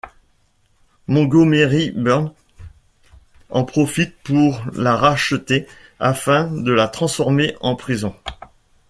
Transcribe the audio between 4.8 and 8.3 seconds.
racheter afin de la transformer en prison.